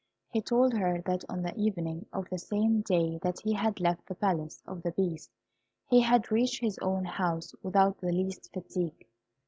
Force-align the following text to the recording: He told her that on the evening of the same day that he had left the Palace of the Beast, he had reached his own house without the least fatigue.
He 0.31 0.41
told 0.41 0.73
her 0.73 0.99
that 1.05 1.23
on 1.29 1.43
the 1.43 1.55
evening 1.55 2.07
of 2.11 2.27
the 2.27 2.39
same 2.39 2.81
day 2.81 3.19
that 3.21 3.41
he 3.41 3.53
had 3.53 3.79
left 3.79 4.07
the 4.07 4.15
Palace 4.15 4.63
of 4.65 4.81
the 4.81 4.91
Beast, 4.91 5.29
he 5.85 5.99
had 6.01 6.31
reached 6.31 6.59
his 6.59 6.79
own 6.79 7.05
house 7.05 7.53
without 7.61 7.99
the 8.01 8.11
least 8.11 8.51
fatigue. 8.51 9.05